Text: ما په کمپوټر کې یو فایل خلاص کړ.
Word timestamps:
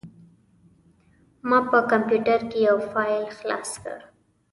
ما 1.49 1.59
په 1.69 1.79
کمپوټر 1.91 2.39
کې 2.49 2.59
یو 2.67 2.77
فایل 2.91 3.23
خلاص 3.37 3.71
کړ. 3.83 3.97